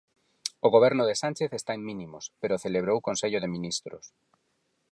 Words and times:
O 0.65 0.67
Goberno 0.75 1.03
de 1.05 1.19
Sánchez 1.23 1.51
está 1.59 1.71
en 1.75 1.85
mínimos, 1.89 2.23
pero 2.41 2.61
celebrou 2.65 2.97
Consello 3.07 3.39
de 3.41 3.51
Ministros. 3.55 4.05